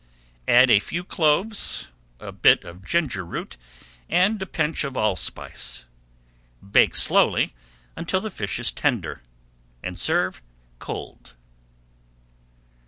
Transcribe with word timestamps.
Add 0.47 0.71
a 0.71 0.79
few 0.79 1.03
cloves, 1.03 1.87
a 2.19 2.31
bit 2.31 2.63
of 2.63 2.83
ginger 2.83 3.23
root, 3.23 3.55
and 4.09 4.41
a 4.41 4.47
pinch 4.47 4.83
of 4.83 4.97
allspice. 4.97 5.85
Bake 6.67 6.95
slowly 6.95 7.53
until 7.95 8.19
the 8.19 8.31
fish 8.31 8.57
is 8.57 8.71
tender 8.71 9.21
and 9.83 9.99
serve 9.99 10.41
cold. 10.79 11.35